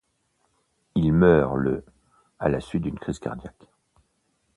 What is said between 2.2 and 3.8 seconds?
à la suite d'une crise cardiaque.